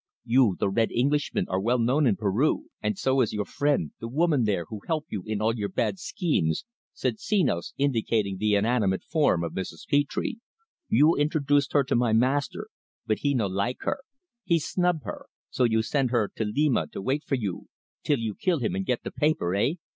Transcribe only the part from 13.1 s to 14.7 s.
he no like her he